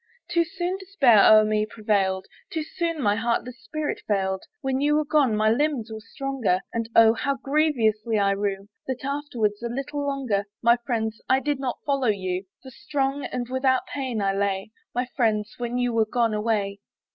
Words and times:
Too 0.31 0.43
soon 0.45 0.79
despair 0.79 1.23
o'er 1.31 1.43
me 1.43 1.63
prevailed; 1.69 2.25
Too 2.49 2.63
soon 2.63 2.99
my 3.03 3.15
heartless 3.15 3.61
spirit 3.63 4.01
failed; 4.07 4.43
When 4.61 4.81
you 4.81 4.95
were 4.95 5.05
gone 5.05 5.35
my 5.37 5.51
limbs 5.51 5.91
were 5.93 5.99
stronger, 5.99 6.61
And 6.73 6.89
Oh 6.95 7.13
how 7.13 7.35
grievously 7.35 8.17
I 8.17 8.31
rue, 8.31 8.67
That, 8.87 9.05
afterwards, 9.05 9.61
a 9.61 9.69
little 9.69 10.03
longer, 10.03 10.45
My 10.63 10.77
friends, 10.87 11.21
I 11.29 11.39
did 11.39 11.59
not 11.59 11.77
follow 11.85 12.07
you! 12.07 12.45
For 12.63 12.71
strong 12.71 13.25
and 13.25 13.47
without 13.47 13.85
pain 13.85 14.21
I 14.23 14.33
lay, 14.33 14.71
My 14.95 15.05
friends, 15.15 15.53
when 15.59 15.77
you 15.77 15.93
were 15.93 16.07
gone 16.07 16.33
away. 16.33 16.79